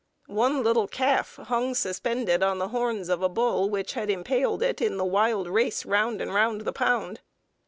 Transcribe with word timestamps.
One 0.25 0.63
little 0.63 0.87
calf 0.87 1.35
hung 1.43 1.75
suspended 1.75 2.41
on 2.41 2.57
the 2.57 2.69
horns 2.69 3.07
of 3.07 3.21
a 3.21 3.29
bull 3.29 3.69
which 3.69 3.93
had 3.93 4.09
impaled 4.09 4.63
it 4.63 4.81
in 4.81 4.97
the 4.97 5.05
wild 5.05 5.47
race 5.47 5.85
round 5.85 6.21
and 6.21 6.33
round 6.33 6.61
the 6.61 6.73
pound. 6.73 7.19